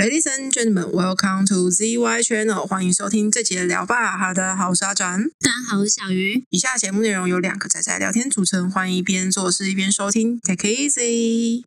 [0.00, 4.16] Ladies and gentlemen, welcome to ZY Channel，欢迎收听这集的聊吧。
[4.16, 5.24] 好的，好，我是阿展。
[5.40, 6.42] 大家好，我是小鱼。
[6.48, 11.64] 以下节目内容由两个仔仔聊天组成，欢迎一边做事一边收听，Take it easy。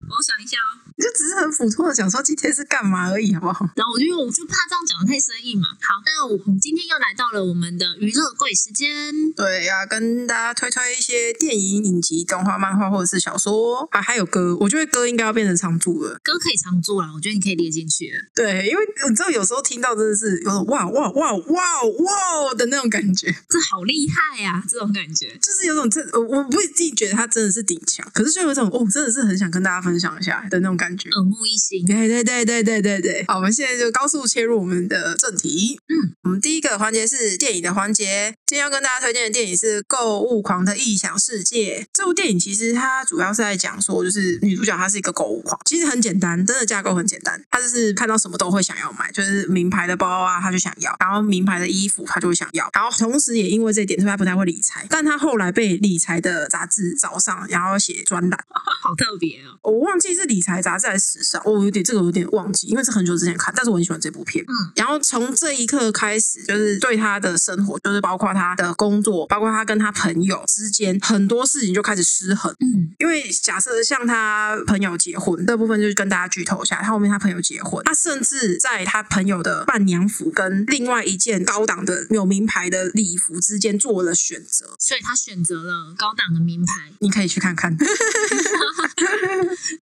[0.00, 3.64] 我想一下哦，你就只是很普通的讲说今天是干嘛而已，好不好？
[3.76, 5.68] 然后我就我就怕这样讲的太生硬嘛。
[5.80, 9.14] 好，那我们今天又来到了我们的娱乐柜时间。
[9.36, 14.56] 对呀、跟大家推推一些电影、影集、动画、漫画或者是小说啊，还有歌。
[14.60, 16.18] 我觉得歌应该要变成常驻了。
[16.24, 18.18] 歌可以常驻了，我觉得你可以列进去了。
[18.34, 25.38] 对，因为你知道有时候听到真的是有种哇哇哇哇哇的那种感觉，这好厉害呀、这种感觉。
[25.40, 30.87] 就是有种这我我不一定觉得他真的是顶强，可是就有一种哦，真的是很想跟大家分享一下的那种感觉。
[30.96, 31.84] 耳目一新。
[31.86, 35.78] 对对对对对对对，好，我们现在就高速切入我们的正题。
[35.88, 38.34] 嗯，我们第一个环节是电影的环节。
[38.46, 41.80] 今天要跟大家推荐的电影是《购物狂的异想世界》。
[41.92, 47.42] 这部电影其实它主要是在讲说，就是女主角她是一个购物狂，其实很简单，真的架构很简单。
[47.50, 52.68] 她就是看到什么都会想要买，就是名牌的包啊，她就想要；然后名牌的衣服，她就会想要。
[52.72, 54.86] 然后同时也因为这一点，所以她不太会理财。
[54.88, 58.38] 但她后来被理财的杂志找上，然后写专栏。
[58.82, 59.58] 好特别哦。
[59.70, 64.44] 我忘记是理财杂志还是时尚，我有点这个有点忘记，因为是很久之前看，但是我很喜欢这部片。
[64.44, 72.54] 嗯，然后从这一刻开始，就是对他的生活，就是包括他的工作，包括他跟他朋友之间很多事情就开始失衡。
[72.60, 84.74] 嗯，因为假设像他朋友结婚这部分，就是跟大家剧透一下，他后面他朋友结婚，他甚至在他朋友的伴娘服跟另外一件高档的有名牌的礼服之间做了选择。
[84.78, 86.92] 所以他选择了高档的名牌。
[87.00, 87.76] 你可以去看看。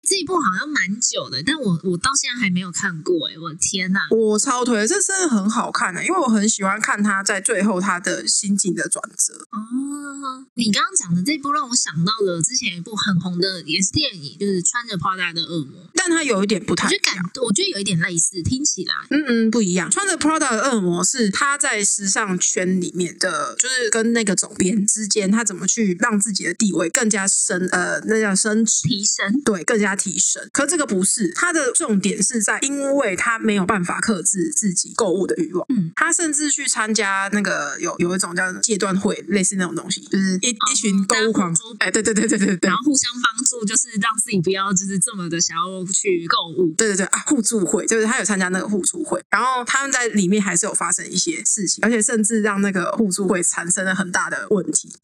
[0.09, 3.99] 这一部好像蛮久的，但我我到现在还没有看过哎，我的天呐！
[4.09, 9.35] 我超推，这真的很好看的、因为我很喜欢看他在最后他的心境的转折。
[9.51, 15.87] 哦，你刚刚讲的这部让我想到了之前一部很红的也是电影，就是穿着 Prada 的恶魔。
[15.93, 18.95] 但他有一点不太我，觉得感，我觉得有一点类似，听起来。
[19.11, 19.91] 嗯嗯，不一样。
[19.91, 28.79] 穿着 Prada 的恶魔是他在时尚圈里面的，就是跟那个总编之间，他怎么去让自己的地位更加升，呃，那叫升值。
[28.87, 30.41] 提升，对，更加提升。
[30.53, 35.65] 可这个不是，他的重点是在，因为他没有办法克制自己购物的欲望。
[35.69, 41.53] 嗯，他甚至去参加那个有有一种叫戒断会，类似那种东西，就是一、一群购物狂。
[41.79, 42.75] 哎，对对对对对对然。
[42.75, 46.73] 后互相帮助，就是让自己不要就是这么的想要去购物。
[46.77, 54.89] 对对对啊，互助会就是他有参加那个互助会，然后他们在里面还是有发生一些事情，而且甚至让那个互助会产生了很大的问题。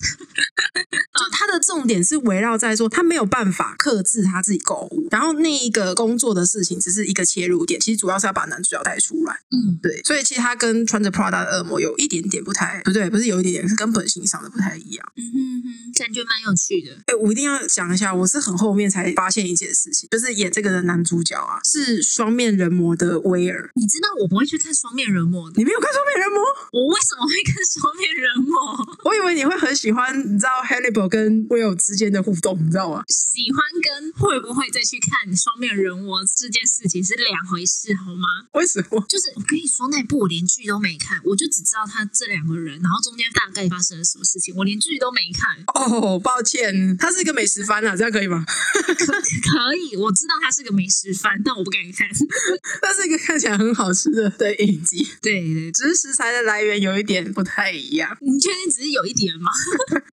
[1.16, 9.34] 就他的重点是围绕在说他没有办法克制他自己购物，然后那一个工作的事情只是一个切入点，其实主要是要把男主角带出来。
[9.52, 15.12] 嗯，对，所以其实他跟穿着 Prada 的恶魔有一点点不太不对，不是有一点点，是跟本性上的不太一样。
[15.16, 16.92] 嗯哼哼，感觉蛮有趣的。
[17.08, 23.70] 哎，我一定要讲一下，我是很后面才发现一件事情，就是演这个的男主角啊，是双面人魔的威尔。
[23.76, 26.42] 你知道我不会去看双面人魔的，你没有看双面人魔？
[26.72, 28.56] 我为什么会看双面人魔？
[29.06, 33.04] 我以为你会很喜欢，你知道 Hannibal 跟 Will 之间的互动，你知道吗？
[33.08, 38.28] 喜欢跟会不会再去看双面人魔这件事情是两回事，好吗？
[38.52, 39.00] 为什么？
[39.08, 45.64] 就是我跟你说，那部我连剧都没看，我就只知道他这两个人，然后中间大概发生了什么事情，我连剧都没看。
[45.74, 48.44] 哦，抱歉，它是一个美食番啊，这样可以吗？
[48.44, 52.10] 可以，我知道他是个美食番，但我不敢看。
[52.82, 58.18] 它是一个看起来很好吃的的影集，对对，只是食材的来源有一点不太一样。
[58.20, 59.50] 你确定只是有一点吗？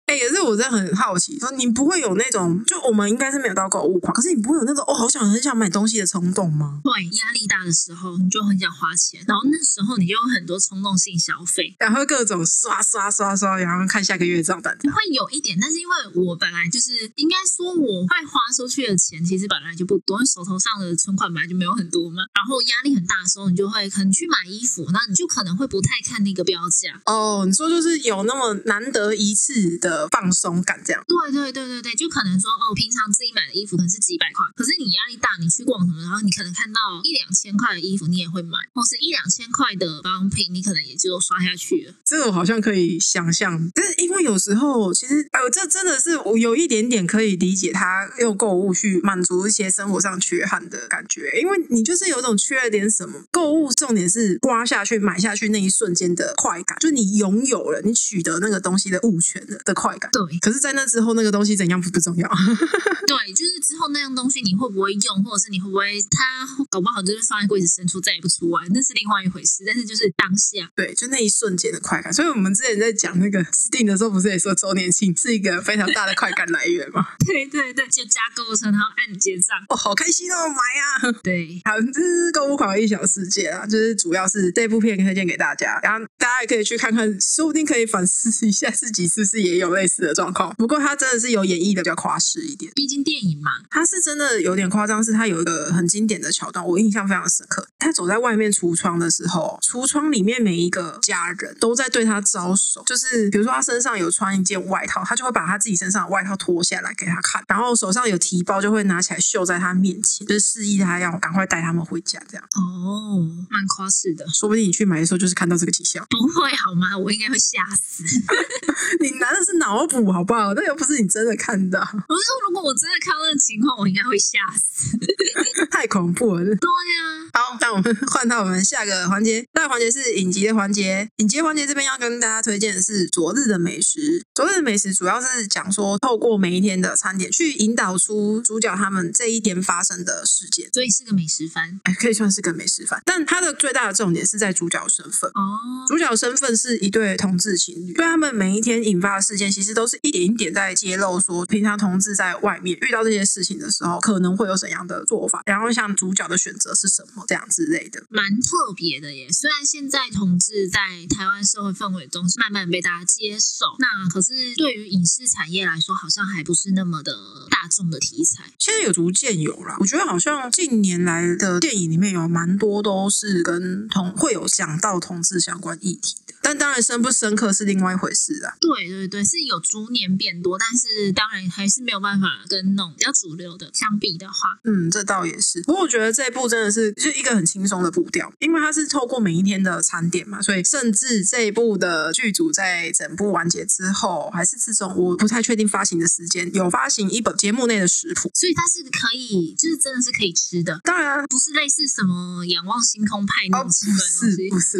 [0.08, 6.80] 哎、也是我真的很好奇，说你不会有那种，就我们应该是没有到购物狂，可是你不会有那种哦，好想很想买东西的冲动吗？
[6.82, 11.76] 对，压力大的时候你就很想花钱，然后那时候你就有很多冲动性消费。
[11.78, 14.74] 然后各种刷刷刷刷，然后看下个月账单。
[14.80, 22.24] 会有一点，但是因为我本来就是应该说我会花出去的钱其实本来就不多，手头上的存款本来就没有很多嘛。
[22.34, 27.02] 然后压力很大的时候，你就会可能去买衣服，那你就可能会不太看那个标价。
[27.06, 31.02] 哦，你说就是有那么难得一次的放松感，这样。
[31.08, 41.94] 对对对对对，就可能说哦，平常自己买的衣服可能是几百块，可是你压力大，你去逛什么，然后你可能看到一两千块的衣服，你也会买，或是一两千块的保养品，你可能也就刷下去了。
[42.04, 53.24] 这个我好像可以想象，但是因为有时候其实，哎呦，这真的是我有一点点可以理解他用购物去满足一些生活上缺憾的感觉，因为你就是有种缺了点什么。
[53.32, 60.12] 购物重点是刮下去、买下去那一瞬间的快感，就你拥有了，你取得那个东西的物权的的快快感。
[60.12, 62.28] 对可是，在那之后，那个东西怎样不不重要。
[63.08, 69.64] 对，就是之后那样东西你会不会用，或者是你会不会它搞不好就是放在柜子深处再也不出来，那是另外一回事。
[69.66, 72.12] 但是就是当下，对，就那一瞬间的快感。
[72.12, 77.08] 所以我们之前在讲那个 Steam 的时候，不是也说周年庆是一个非常大的快感来源吗？
[77.26, 81.12] 对对对，就加购物车，然后按结账，哦，好开心哦，买啊！
[81.24, 90.54] 对，好，这是购物狂的异想世界啊，就是主要是这部片推荐给大家，然后大家也可以去看看，说不定可以反思一下自己是不是也有类似的状况。
[90.56, 97.68] 不过他真的是有演绎的比较夸饰一点，毕竟电影嘛，他是真的有点夸张，是他有一个很经典的桥段，我印象非常深刻。
[97.78, 112.44] 他走在外面橱窗的时候，橱窗里面每一个家人都在对他招手，就是比如说他身上有穿一件外套，他就会把他自己身上的外套脱下来给他看，然后手上有提包就会拿起来秀在他面前，就是示意他要赶快带他们回家这样。
[112.56, 114.26] 哦，蛮夸饰的。
[114.34, 116.98] 说不定你去买的时候就是看到这个景象，不会好吗？
[116.98, 118.04] 我应该会吓死。
[119.00, 120.54] 你拿的是脑补好不好？
[120.54, 124.98] 那又不是你真的看到，我是说，如果我真的看到那个情况，我应该会吓死。
[125.72, 126.44] 太恐怖了。
[126.44, 131.10] 对呀、好，那我们换到我们下个环节，下个环节是影集的环节。
[131.18, 134.00] 影集的环节这边要跟大家推荐的是《昨日的美食》。
[134.34, 140.70] 《昨日的美食》主要是讲说，透过每一天的餐点去引导出主角他们这一天发生的事件。
[140.74, 145.30] 所以是个美食番哎，可以算是个美食番，但它的最大的重点是在主角身份。
[145.32, 145.86] 哦。
[145.88, 158.04] 主角身份是一对同志情侣，对他们每一天引发的事件，其实都是一点一点在揭露说，平常同志在外面遇到这些事情的时候，可能会有怎样的做法，然后像主角的选择是什么，这样之类的。
[158.10, 159.28] 蛮特别的耶。
[159.32, 167.12] 虽然现在同志在台湾社会氛围中是慢慢被大家接受，那可是对于影视产业来说，好像还不是那么的
[167.50, 168.54] 大众的题材。
[168.60, 178.56] 现在有逐渐有了，我觉得好像近年来的电影里面有蛮多都是跟同会有讲到同志相关议题的，但当然深不深刻是另外一回事啊。
[178.62, 185.62] 对对对，是有逐年变多，但是当然还是没有办法跟那种比较主流的相比的话，嗯，这倒也是。
[185.64, 198.32] 不过我觉得这一部真的是就一个很轻松的步调，因为它是透过每一天的餐点嘛，所以甚至这一部的剧组在整部完结之后，还是这种我不太确定发行的时间，有发行一本节目内的食谱。
[198.34, 204.80] 所以它是可以，就是真的是可以吃的，当然，不是类似什么仰望星空派那哦，不种是，不是，不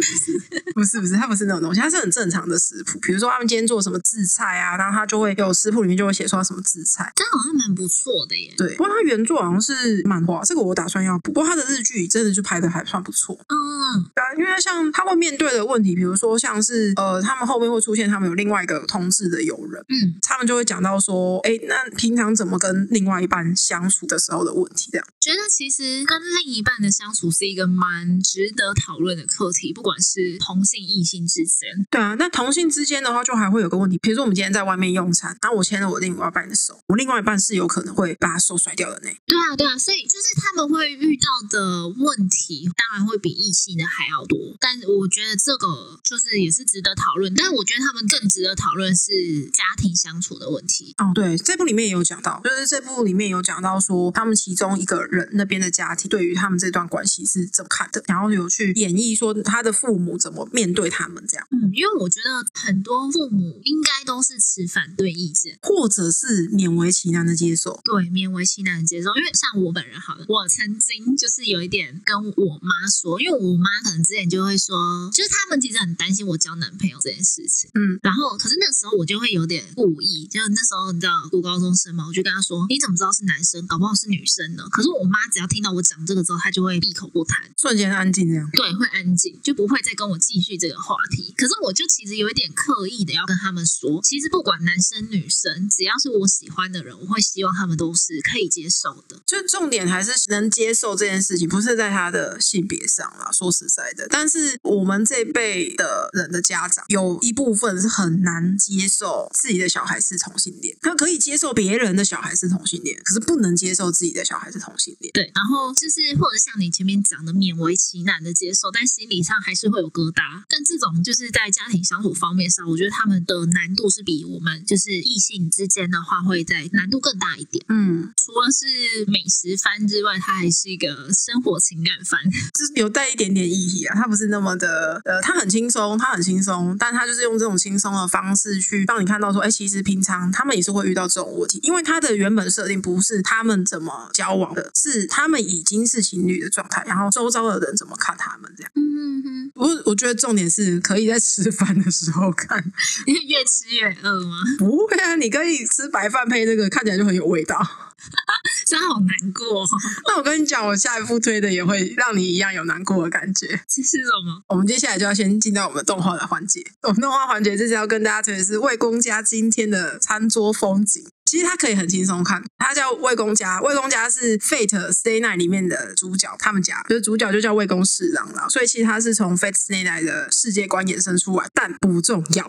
[0.74, 2.98] 不是，不是，它不是那种东西，它是很正常的食谱。
[3.00, 7.12] 比如说他们今天做什么制菜啊，然后他就会有食谱里面就会写出它什么制菜。
[7.16, 8.52] 这好像蛮不错的耶。
[8.56, 11.32] 对，不过它原作好像是漫画，这个我打算要补。
[11.32, 13.38] 不过它的日剧真的就拍的还算不错。
[13.48, 25.06] 嗯，对啊，因为像他会面对的问题，比如说像是呃，他们后面会出现他们有另外一个同志的友人，嗯，他们就会讲到说，哎，那平常怎么跟另外一半相处的时候的问题，这样。
[25.20, 31.86] 觉得其实跟另一半的相处是一个蛮值得讨论的课题，不管是同性异性之间。
[31.90, 39.10] 对啊，那同性之间的话，就还会有个问题，比如说我们今天在外面用餐，然后我牵了我另外一半的手，我另外一半是有可能会把手甩掉的呢。
[39.26, 44.38] 对啊，对啊，所以就是他们会遇到的问题，当然会比异性的还要多。
[44.60, 50.94] 但我觉得这个就是也是值得讨论，但是我觉得他们更值得讨论是家庭相处的问题。
[50.98, 67.78] 哦，对，这部里面也有讲到，就是这部里面有讲到说，他们其中一个人那边的家庭对于他们这段关系是怎么看的，然后有去演绎说他的父母怎么面对他们这样，嗯，因为我觉得很多父母应该都是持反对意见，或者是勉为其难的接受。
[67.84, 69.14] 对，勉为其难的接受。
[69.16, 77.70] 因为像我本人好了，我曾经就是有一点跟我妈说，因为我妈可能之前就会说，就是他们其实很担心我交男朋友这件事情。
[77.74, 83.66] 嗯，然后，可是那时候我就会有点故意，就是那时候你知道读高中生嘛，我就跟他说：“你怎么知道是男生？
[83.66, 88.48] 搞不好是女生呢？”可是我妈只要听到我讲这个之后，她就会闭口不谈，瞬间安静这样。
[88.52, 91.17] 对，会安静，就不会再跟我继续这个话题。
[91.36, 99.20] 可是我就其实有一点刻意的要跟他们说，其实不管男生女生，只要是我喜欢的人，我会希望他们都是可以接受的。
[99.26, 103.30] 就重点还是能接受这件事情，不是在他的性别上啦。
[103.32, 115.12] 说实在的，但是我们这辈的人的家长有一部分是很难接受自己的小孩是同性恋，他可以接受别人的小孩是同性恋，可是不能接受自己的小孩是同性恋。
[115.12, 120.44] 对，然后就是或者像你前面讲的，勉为其难的接受，但心理上还是会有疙瘩。
[120.48, 127.64] 但这种就是在家庭相处方面上，我觉得他们的难度是比我们就是异性之间的话，会在难度更大一点。
[127.70, 132.20] 嗯，除了是美食番之外，它还是一个生活情感番。
[132.52, 148.70] 就是有带一点点议题啊，它不是那么的呃，它很轻松，它很轻松，但它就是用这种轻松的方式去让你看到说，哎，其实平常他们也是会遇到这种问题，因为它的原本设定不是他们怎么交往的，是他们已经是情侣的状态，然后周遭的人怎么看他们这样。
[148.74, 152.64] 嗯嗯嗯，我我觉得重点是可以在吃饭的时候看，
[153.06, 154.36] 因 为越吃越饿吗？
[154.58, 157.56] 不会啊，你可以吃白饭配这个，看起来就很有味道。
[158.64, 159.68] 真的好难过、哦，
[160.06, 163.60] 那我跟你讲，我下一步推的也会让你一样有难过的感觉。
[163.66, 164.42] 这是什么？
[164.48, 166.64] 我们接下来就要先进到我们动画的环节。
[166.82, 171.04] 我们动画环节这次要跟大家推的是魏公家今天的餐桌风景。
[171.28, 182.44] 其实它可以很轻松看，它叫魏公家，魏公家是 Fate Stay Night 里面的主角，他们家就是主角就叫魏公侍郎啦，所以其实它是从 Fate Stay Night 的世界观衍生出来，但不重要，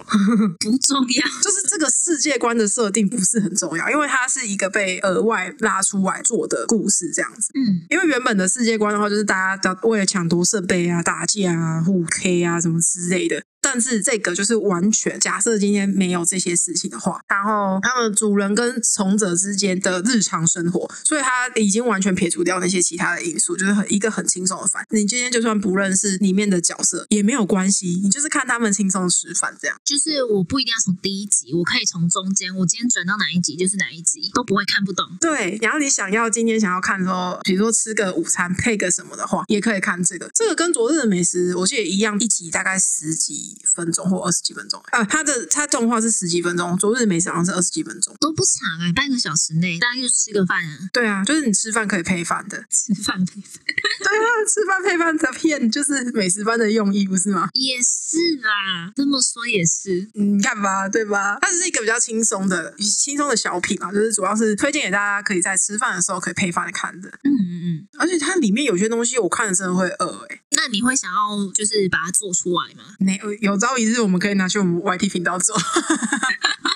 [0.60, 7.52] 不重要，就是这个世界观的设定不是很重要，因为它是一个被额外拉出来做的故事这样子。
[7.56, 13.44] 嗯，因为原本的世界观的话，就是大家为了抢夺圣杯啊、打架啊、互 K 啊什么之类的。
[13.72, 24.84] 但是这个就是完全假设今天没有这些事情的话，然后他们主人跟从者之间的日常生活，所以他已经完全撇除掉那些其他的因素，就是很一个很轻松的饭。
[24.90, 29.78] 你今天就算不认识里面的角色也没有关系，你就是看他们轻松吃饭这样。
[29.86, 35.06] 就是我不一定要从第一集，我可以从中间，我今天转到哪一集就是哪一集，都不会看不懂。
[35.22, 40.28] 对，然后你想要今天想要看说，比如说吃个午餐配个什么的话，也可以看这个。
[40.34, 44.82] 这个跟昨日的美食我记得一样，一集大概十几分钟或二十几分钟。
[44.92, 48.16] 啊，它的它动画是十几分钟，昨日美食好像是二十几分钟。
[48.20, 52.58] 都不长哎、半个小时内大家就吃个饭啊，对啊，就是你吃饭可以配饭的。
[52.70, 53.64] 吃饭配饭
[54.00, 57.50] 对啊，吃饭配饭的片就是美食番的用意，不是吗？
[57.54, 60.08] 也是啦，这么说也是。
[60.16, 61.38] 嗯你看吧，对吧？
[61.42, 67.10] 它是一个比较轻松的、轻松的小品嘛，就是主要是推荐给大家，可以在吃饭的时候可以配饭看的。
[67.24, 72.84] 嗯嗯嗯，而且它里面有些东西，我看了真的会饿哎、那你会想要就是把它做出来吗？
[73.00, 75.56] 没有朝一日我们可以拿去我们 YT 频道做。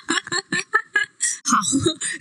[1.43, 1.57] 好，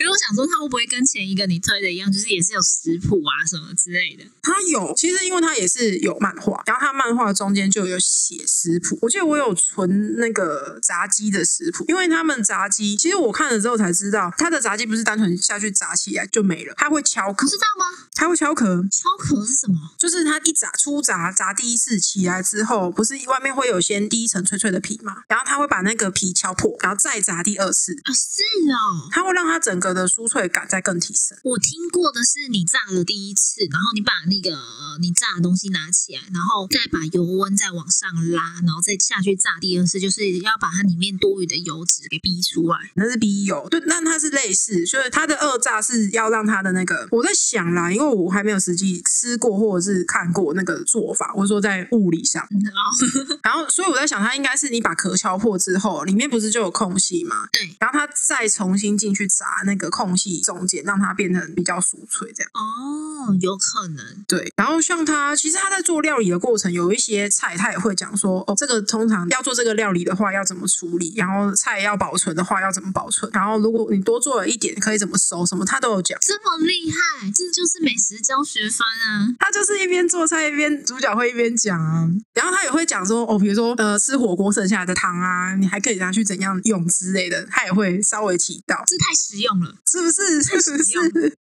[0.01, 4.25] 因为我想说，它会不会跟前一个你推的一样，就是也是有食谱啊什么之类的？
[4.43, 8.99] 它有，其实因为它也是有漫画，然后它漫画中间就有写食谱。
[9.01, 18.09] 我记得我有存那个炸鸡的食谱，因为他们炸鸡，其实我看了之后才知道，它的炸鸡不是单纯下去炸起来就没了，它会敲壳不，是这样吗？
[18.15, 18.83] 它会敲壳。
[18.91, 19.95] 敲壳是什么？
[19.99, 29.09] 就是它一炸初炸炸第一次起来之后，不是外面会有先第一层脆脆的皮嘛，然后它会把那个皮敲破，然后再炸第二次，啊，是哦。
[29.23, 31.39] 它会让它整个的酥脆感再更提升。
[31.45, 42.77] 我听过的是，你炸了第一次，然后你把那个呃你炸的东西拿起来，然后再把油温再往上拉，然后再下去炸第二次，就是要把它里面多余的油脂给逼出来。
[42.95, 57.49] 那是逼油，对，那它是类似，所以它的二炸是要让它的那个，我在想啦，因为我还没有实际吃过或者是看过那个做法，或者说在物理上， 然后然后所以我在想，它应该是你把壳敲破之后，里面不是就有空隙吗？
[57.53, 62.51] 对，然后它再重新进去砸那个空隙中间，让它变成比较酥脆这样。
[62.55, 64.25] 哦，有可能。
[64.29, 76.17] 对，然后像他，其实他在做料理的过程，有一些菜他也会讲说，哦，这个通常要做这个料理的话要怎么处理，然后菜要保存的话要怎么保存，然后如果你多做了一点，可以怎么收，什么他都有讲。
[76.23, 79.35] 这么厉害，这就是美食教学番啊！
[79.41, 90.43] 他就是一边做菜一边主角会一边讲啊，然后他也会讲说，哦，比如说呃吃火锅剩下的汤啊，你还可以拿去怎样用之类的，他也会稍微提到，这太实用了，是不是？
[90.43, 91.39] 是不实用是？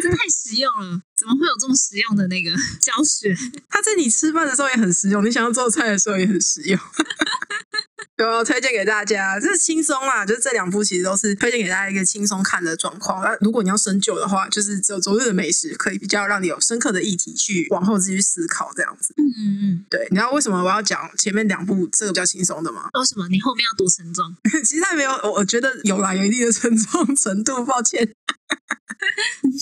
[0.00, 2.50] 这太实用了，怎么会有这么实用的那个
[2.80, 3.34] 教学？
[3.68, 6.78] 他在你吃饭的时候也很实用，你想要做菜的时候也很实用。
[8.16, 13.22] 对啊，推荐给大家，这是轻松啦，就是这两部其实都是推荐给大家一个轻松看的状况。
[13.22, 19.14] 那如果你要深究的话，就是只有昨日的美食可以比较让你有深刻的议题去往后继续思考这样子。
[19.16, 22.88] 嗯嗯嗯，对，你知道为什么我要讲前面两部这个比较轻松的吗？
[22.98, 24.24] 为什么你后面要多沉重？
[24.64, 28.08] 其实它没有，我我觉得有啦，有一定的沉重 程度，抱歉。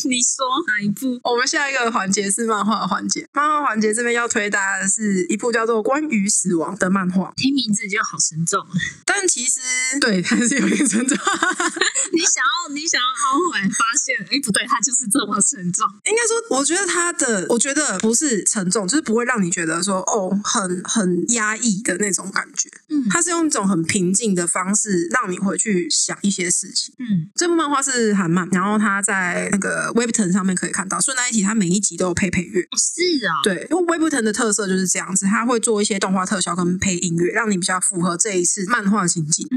[0.08, 1.20] 你说哪一部？
[1.22, 8.64] 我们下一个环节是漫画环节，漫画环节这边要推大家的是一部叫做《关于死亡》的漫画，听名字就好沉重。
[9.04, 9.60] 但其实
[10.00, 11.16] 对还是有点沉重。
[12.12, 15.86] 你想要你想要凹回来，发现哎不对，它就是这么沉重。
[16.04, 22.68] 应该说，我觉得它的，我觉得不是沉重，就是不会让你觉得说哦，很很压抑的那种感觉。
[22.88, 26.94] 嗯它是用一种很平静的方式，让你回去想一些事情。
[26.98, 31.00] 嗯，这部漫画是韩漫，然后他在那个 Webton 上面可以看到。
[31.00, 32.60] 顺带一提，他每一集都有配配乐。
[32.62, 39.48] 哦是啊、哦，对，因为 Webton 的特色就是这样子，他会做一些动画特效跟配音乐，让你比较符合这一次漫画情景。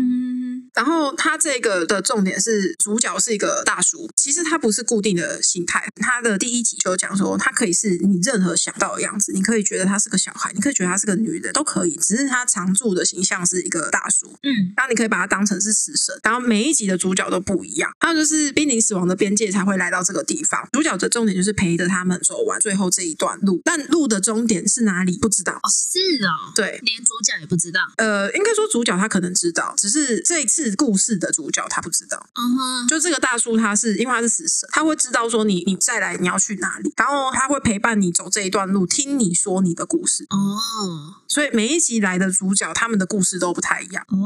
[0.74, 5.88] 然后他这个的重点是主角是一个大叔，其实他不是固定的形态。
[5.98, 11.96] 他的第一集就讲说，他可以是你任何想到的样子，你可以觉得他是个小孩，你可以觉得他是个女人，都可以。
[11.96, 16.18] 只是他常驻的形象是一个大叔，嗯，然后你可以把他当成是死神。
[16.24, 20.68] 然后每一集的主角都不一样，还有就是濒临死亡的边界才会来到这个地方。
[20.72, 25.54] 主角的重点就是陪着他们走完最后这一段路，但路的终点是哪里不知道。
[25.54, 27.82] 哦，是哦，对，连主角也不知道。
[27.98, 32.18] 呃，应该说主角他可能知道，只是这一次故事的主角他不知道。
[32.36, 40.26] 嗯哼，就这个大叔，他是因为他是死神，他会知道说你你再来你要去哪里，然后他会陪伴你走这一段路，听你说你的故事。
[40.30, 40.60] 哦
[41.28, 44.18] 所以每一集来的主角，他们的故事都不太一样，哦，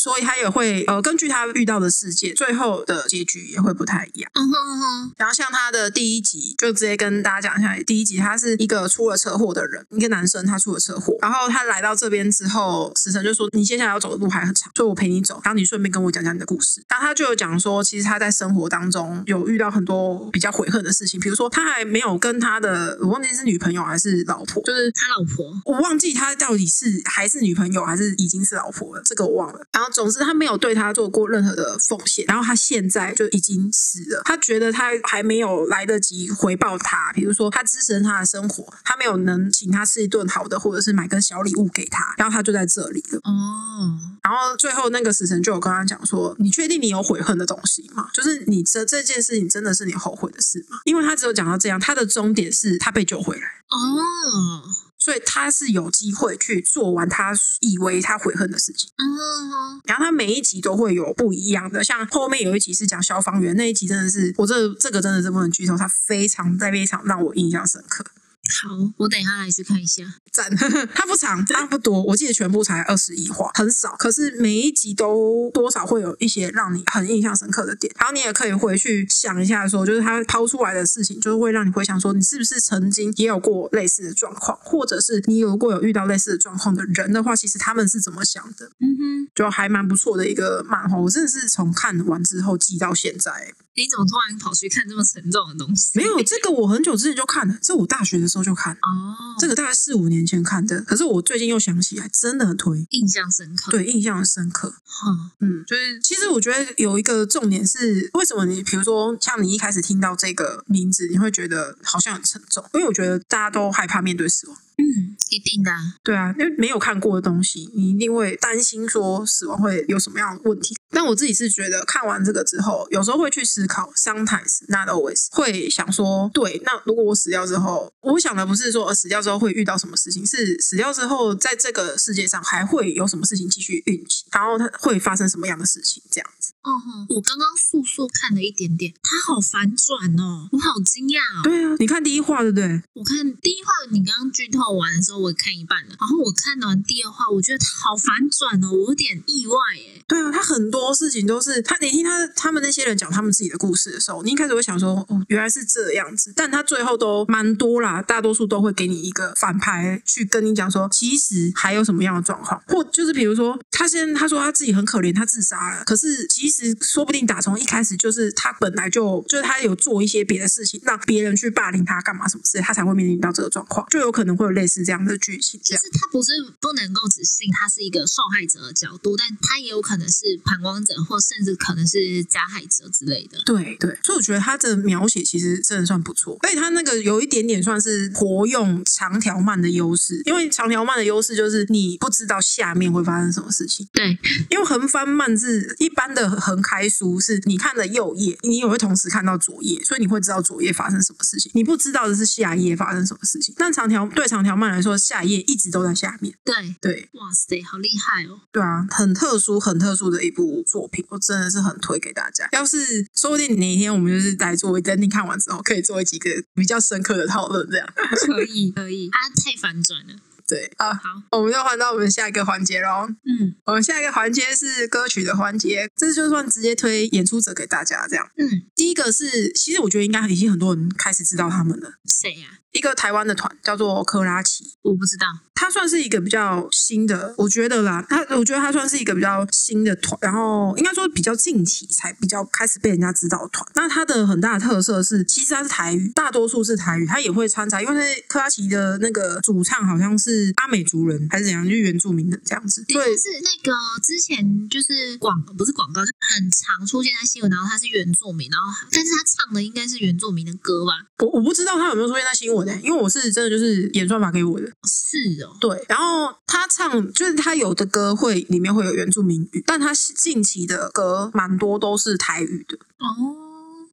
[0.00, 4.30] 所以他也会呃根据他遇到的事件，最后的结局也会不太一样。
[4.34, 16.82] 嗯哼嗯哼，然后像他的第一集，就直接跟大家讲一下，第一集他是一个出了车祸的人，一个男生，他出了车祸，然后他来到这边之后，死神就说你接下来要走的路还很长，所以我陪你走，然后你顺便跟我讲讲你的故事。
[16.88, 29.66] 然后他就有讲说，其实他在生活当中有遇到很多比较悔恨的事情，比如说他还没有跟他的我忘记是女朋友还是老婆，就是他老婆，我忘记他到底是还是女朋友还是已经是老婆了，这个我忘了。
[29.72, 34.22] 然后总之他没有对他做过任何的奉献，然后他现在就已经死了。
[34.24, 43.18] 他觉得他还没有来得及回报他，比如说他支持他的生活，他没有能请他吃一顿好的，或者是买个小礼物给他，然后他就在这里了。
[43.24, 48.08] 哦，然后最后那个死神就有跟他讲说：“你确定你有悔恨的东西吗？
[48.12, 50.78] 就是你这这件事情真的是你后悔的事吗？
[50.84, 54.62] 因为他只有讲到这样，他的终点是他被救回来。”哦，
[55.00, 68.04] 所以他是有机会去做完他以为他悔恨的事情，嗯，然后他每一集都会有不一样的，像后面有一集是讲消防员，那一集真的是我这这个真的是不能剧透，他非常非常让我印象深刻。
[68.50, 70.02] 好，我等一下来去看一下。
[70.32, 70.50] 赞，
[70.94, 73.96] 它不长，它不多，我记得全部才二十一话，很少。
[73.96, 90.98] 可是每一集都多少会有一些让你很印象深刻的点，然后你也可以回去想一下说就是他抛出来的事情，就是会让你回想说，你是不是曾经也有过类似的状况，或者是你有过有遇到类似的状况的人的话，其实他们是怎么想的，嗯哼，就还蛮不错的一个漫画。
[90.98, 95.98] 我真的是从看完之后记到现在，你怎么突然跑去看这么沉重的东西？
[95.98, 98.74] 没有这个我很久之前就看了，这我大学的时候就看。
[98.74, 104.74] 哦，这个大概四五年前看的，可是我最近又想起来，真的很推，印象深刻。，对，印象很深刻。
[105.06, 114.58] 嗯嗯，就是其实我觉得有一个重点是，为什么你比如说像你一开始听到这个名字，你会觉得好像很沉重，因为我觉得大家都害怕面对死亡。
[114.80, 115.78] 嗯，一定的啊。
[116.02, 120.76] 对啊，因为没有看过的东西，你一定会担心说死亡会有什么样的问题。
[120.90, 136.52] 但我自己是觉得看完这个之后，有时候会去思考，sometimes not always，会想说，对，那如果我死掉之后，我想的不是说呃死掉之后会遇到什么事情，是死掉之后在这个世界上还会有什么事情继续运行，然后它会发生什么样的事情，这样子。
[136.62, 141.42] 哦吼，我刚刚速速看了一点点，它好反转哦，我好惊讶哦。
[141.42, 142.82] 对啊，你看第一话对不对？
[142.92, 150.04] 我看第一话，你刚刚剧透完的时候，我看一半了，然后我看完第二话，我觉得它好反转哦，我有点意外耶。
[150.06, 175.60] 对啊，他很多事情都是他，你听他他们那些人讲他们自己的故事的时候，你一开始会想说，哦，原来是这样子，但他最后都蛮多啦，大多数都会给你一个反派去跟你讲说，其实还有什么样的状况，或就是比如说，他先他说他自己很可怜，他自杀了，可是其实说不定打从一开始就是他本来就就是他有做一些别的事情，让别人去霸凌他干嘛什么事，他才会面临到这个状况，就有可能会有类似这样的剧情。
[175.64, 175.80] 这样。
[175.80, 183.40] 就是他不是不能够只信他是一个受害者的角度，但他也有可能是旁观者，或甚至可能是加害者之类的。
[183.44, 194.18] 对对，所以我觉得他的描写其实真的算不错，而且他那个有一点点算是活用长条漫的优势，因为长条漫的优势就是你不知道下面会发生什么事情，对，
[194.50, 203.54] 因为横翻漫是一般的横开书，是你看的右页，你也会同时看到左页，所以你会知道左页发生什么事情，你不知道的是下一页发生什么事情。
[203.56, 208.40] 但长条对长条漫来说，下一页一直都在下面，对，对哇塞，好厉害哦！
[208.52, 212.48] 对啊，很特殊、很特殊的一部作品，我真的是很推给大家。
[212.52, 217.86] 要是说不定哪一天我们就是来做，等你看完之后，可以做几个比较深刻的讨论，这样。
[218.26, 220.14] 可以，可以，他太反转了。
[220.50, 223.06] 对啊，好，我们就换到我们下一个环节喽。
[223.06, 228.28] 嗯我们下一个环节是歌曲的环节，这就算直接推演出者给大家这样。
[228.36, 231.92] 嗯，第一个是，其实我觉得应该已经很多人开始知道他们了。
[232.04, 235.26] 谁呀、一个台湾的团叫做克拉奇，我不知道。
[235.54, 243.64] 他算是一个比较新的，我觉得啦，他我觉得他算是一个比较新的团，然后应该说比较近期才比较开始被人家知道的团。
[243.74, 252.84] 那他的很大的特色是，其实他是台语，大多数是台语，他也会掺杂，因为克拉奇的那个主唱好像是阿美族人还是怎样，就是原住民的这样子。
[252.88, 253.72] 对，是那个
[254.02, 260.92] 之前就是广不是广告，就很常出现在新闻，然后他是原住民，然后但是他唱的应该是原住民的歌吧？
[261.18, 264.66] 我我不知道他有没有出现在新闻诶、因为我是真的就是演算法给我的。
[264.88, 272.76] 是哦，对，然后他唱就是他有的歌会里面会有原住民语，但他近期的歌蛮多都是台语的。
[272.98, 273.39] 哦，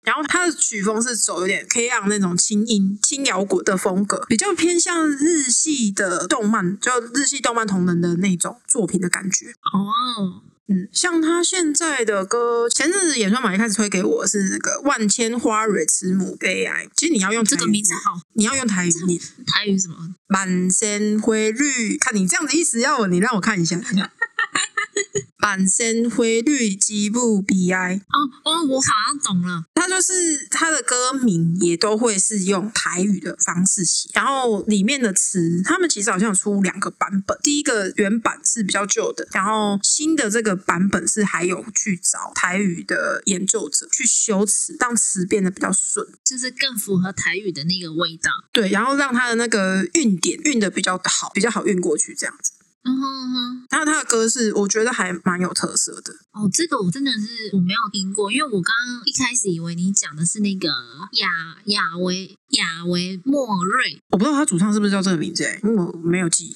[0.08, 9.48] 然后他的曲风是走有点 K on 那种轻音、轻摇滚的风格，比较偏向日系的动漫，就日系动漫同人的那种作品的感觉。
[9.48, 23.78] 哦，嗯，像他现在的歌，前阵子演算法一开始推给我是那个《万千花蕊慈母悲哀》，其实你要用台这个名字好，你要用台语念台语什么？“满身灰绿”，看你这样子意思要我，你让我看一下。
[25.38, 28.02] 满身灰绿，吉不悲哀。
[28.10, 29.64] 哦哦，我好像懂了。
[29.76, 48.32] 他就是他的歌名也都会是用台语的方式写，然后里面的词，他们其实好像有出两个版本，第一个原版是比较旧的，然后新的这个版本是还有去找台语的研究者去修辞，让词变得比较顺，就是更符合台语的那个味道。
[48.52, 52.52] 对，然后让他的那个韵点韵的比较好，比较好韵过去这样子。
[52.88, 60.70] 嗯哼嗯哼，然后他的歌是我觉得还蛮有特色的，哦，这个我真的是我没有听过，因为我刚刚一开始以为你讲的是那个
[61.20, 61.28] 亚
[61.66, 66.56] 亚维亚维莫瑞，我不知道他主唱是不是叫这个名字、欸，因为我没有记。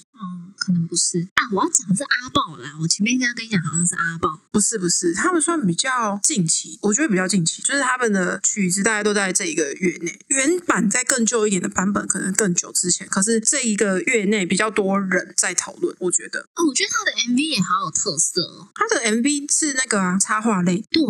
[0.62, 1.41] 嗯，可能不是啊。
[1.52, 4.39] 我要讲的是阿豹啦，我前面应该跟你讲好像是阿豹。
[4.52, 10.19] 不是不是，他们算比较近期，我觉得比较近期，就是他们的曲子大概都在这一个月内。
[10.28, 15.95] 原版在更旧一点的版本可能更久之前，可是这一个月内比较多人在讨论。
[16.00, 18.69] 我觉得哦，我觉得他的 MV 也好有特色哦。
[18.76, 21.02] 他的 MV 是那个啊插画类，对，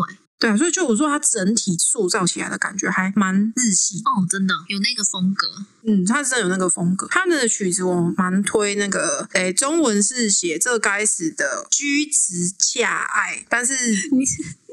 [0.41, 4.01] 对啊，所以就我说他整体塑造起来的感觉还蛮日系。
[4.03, 5.47] 哦，真的有那个风格。
[5.83, 7.07] 嗯，他真的有那个风格。
[7.11, 14.25] 他们的曲子我蛮推那个，诶，中文是写这该死的居直恰爱，但是你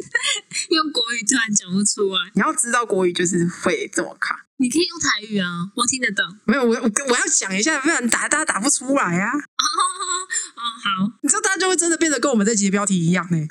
[0.74, 4.46] 用国语突然讲不出来，你要知道国语就是会这么卡。
[4.60, 6.24] 你可以用台语啊，我听得懂。
[6.44, 9.30] 没有，我我我要讲一下，不然打大家打不出来啊！
[9.30, 9.38] 哦
[10.58, 13.46] 哦，好，你知道大家就会真的变得跟我们这集的标题一样呢。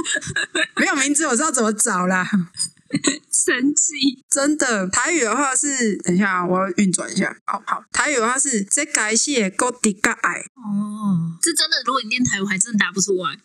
[0.76, 2.26] 没有名字，我知道怎么找啦。
[3.30, 4.24] 神奇。
[4.30, 7.36] 真的，台语的话是，等一下啊，我要运转一下。
[7.44, 10.38] 好好，台语的话是这感谢高迪嘎爱。
[10.56, 13.38] 哦，这真的，如果你念台语，我还真的答不出来。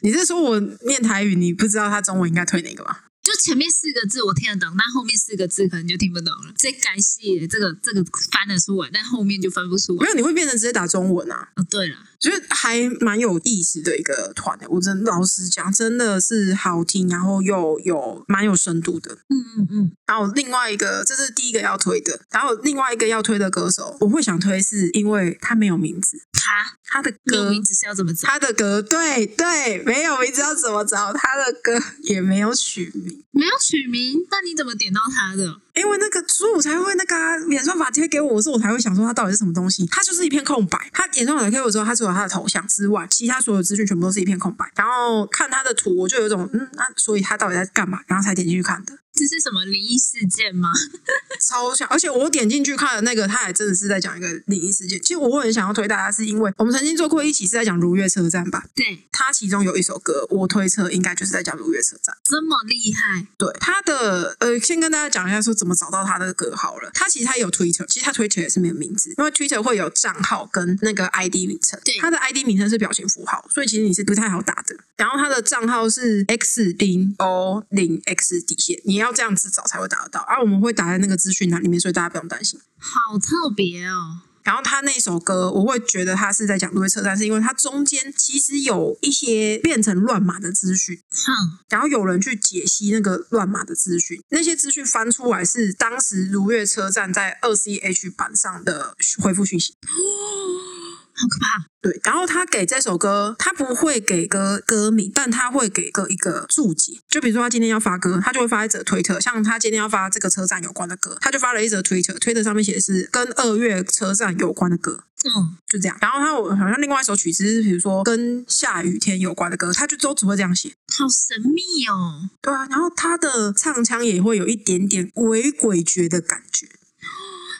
[0.00, 2.96] 你是说我念台语，你不知道他中文应该推哪个吗？
[3.42, 6.52] 就前面四个字我听得懂，但后面四个字可能就听不懂了。
[6.56, 10.04] 这感谢这个这个翻得出来，但后面就翻不出来。
[10.04, 11.48] 没有，你会变成直接打中文啊。
[11.56, 19.12] 哦，对了，觉得还蛮有意思的一个团欸的，我真老实讲，真的是好听，然后又有蛮有深度的。
[19.28, 28.28] 嗯嗯嗯，然后另外一个，这是第一个要推的，然后另外一个要推的歌手，我会想推是因为他没有名字，他他的歌名字是要怎么找？
[28.28, 31.12] 他的歌，对对，没有名字要怎么找？
[31.12, 35.58] 他的歌也没有取名，没有取名，那你怎么点到他的？
[35.74, 39.86] 因为那个，所以我才会那个啊演算法贴给我的时候，我才会想说他到底是什么东西。
[39.86, 40.90] 他就是一片空白。
[40.92, 44.70] 他演算法贴给我之后，他除了他的头像之外，其他所有资讯全部都是一片空白。
[44.76, 48.00] 然后看他的图，我就有一种嗯，那、所以他到底在干嘛？
[48.06, 48.98] 然后才点进去看的。
[49.14, 50.70] 这是什么灵异事件吗？
[51.40, 55.00] 超像，而且我点进去看的那个，他还真的是在讲一个灵异事件。
[55.00, 62.16] 其实我会很想要推大家，是因为我们曾经做过一期是在讲如月车站吧，对，它其中有一首歌，我推测应该就是在讲如月车站。
[62.24, 66.90] 这么厉害，对他的呃，先跟大家讲一下说怎么找到他的歌好了。
[66.94, 71.78] 他其实他有 Twitter，其实他 Twitter 也是没有名字，因为 Twitter 会有账号跟那个 ID 名称。
[71.84, 74.76] 对他的 ID 名称是表情符号，所以其实你是不太好打的。
[74.96, 80.20] 然后他的账号是 x 零 o 零 x 底线，你要这样子找才会打得到。
[80.20, 82.60] 而、我们会打在那个资讯栏里面，所以大家不用担心。
[82.78, 84.22] 好特别哦。
[84.42, 99.76] 然后他那首歌，我会觉得他是在讲路易车站，是因为他中间其实有一些变成乱码的资讯，哼，然后有人去解析那个乱码的资讯，那些资讯翻出来是当时如月车站在二 CH 版上的回复讯息。
[101.14, 101.66] 好可怕。
[101.80, 107.00] 对，然后他给这首歌，他不会给歌歌名，但他会给个一个注解。
[107.08, 115.04] 就比如说他今天要发歌，他就会发一则推特，像他今天要发这个车站有关的歌，他就发了一则推特，推特上面写的是跟二月车站有关的歌。
[115.24, 120.68] 嗯，就这样，然后他我好像另外一首曲子是，比如说跟下雨天有关的歌，他就都只会这样写。
[120.96, 122.28] 好神秘哦。
[122.40, 126.68] 对啊，然后他的唱腔也会有一点点鬼诡谲的感觉。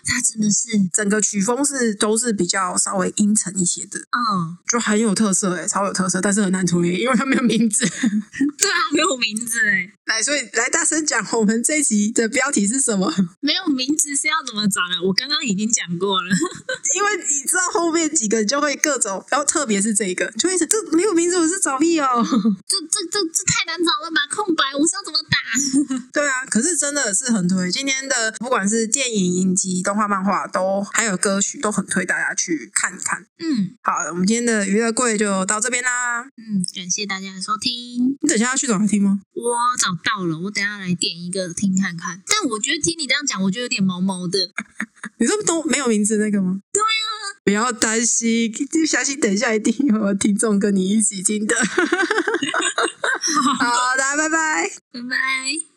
[0.05, 7.87] 它真的是，整个曲风是都是比较稍微阴沉一些的，嗯，就很有特色哎，超有特色，但是很难推，因为它没有名字。
[8.59, 13.11] 对啊，没有名字哎，来，所以来大声讲，我们这一集的标题是什么？
[13.41, 15.01] 没有名字是要怎么找呢？
[15.07, 16.29] 我刚刚已经讲过了。
[16.95, 22.07] 因为你知道后面几个就会各种，然后特别是这一个，就会想这没有名字，我是找屁哦。
[22.69, 24.21] 这这这这太难找了吧？
[24.31, 26.03] 空白，我是要怎么打？
[26.13, 27.73] 对啊，可是真的是很推。
[27.73, 33.25] 今天的不管是电影、影集、动画、漫画，都还有歌曲，都很推大家去看一看。
[33.39, 36.25] 嗯好，我们今天的娱乐柜就到这边啦。
[36.37, 38.19] 嗯，感谢大家的收听。
[38.21, 39.21] 你等一下要去找他听吗？
[39.33, 42.23] 我找到了，我等下来点一个听看看。
[42.27, 44.39] 但我觉得听你这样讲，我觉得有点毛毛的。
[45.19, 46.61] 你这都没有名字那个吗？
[46.73, 46.87] 对啊，
[47.45, 48.53] 不要担心，
[48.87, 51.57] 相信等一下一定有听众跟你一起听的。
[53.59, 54.71] 好的，拜拜。
[54.93, 55.63] 拜拜。